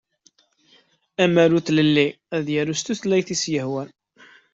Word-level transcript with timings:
Amaru 1.23 1.59
d 1.65 1.67
ilelli 1.71 2.07
ad 2.35 2.45
yaru 2.53 2.75
s 2.79 2.81
tutlayt 2.81 3.29
i 3.33 3.35
s-yehwan. 3.41 3.89